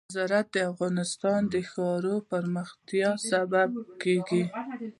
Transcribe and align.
زراعت 0.15 0.47
د 0.53 0.57
افغانستان 0.71 1.39
د 1.53 1.55
ښاري 1.71 2.15
پراختیا 2.29 3.09
سبب 3.31 3.71
کېږي. 4.01 4.43